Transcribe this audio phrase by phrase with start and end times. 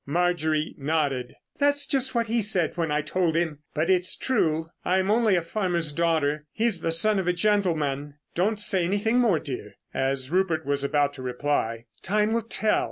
[0.07, 1.35] Marjorie nodded.
[1.59, 3.59] "That's just what he said when I told him.
[3.75, 4.71] But it's true.
[4.83, 8.15] I'm only a farmer's daughter; he's the son of a gentleman.
[8.33, 11.85] Don't say anything more, dear," as Rupert was about to reply.
[12.01, 12.79] "Time will tell.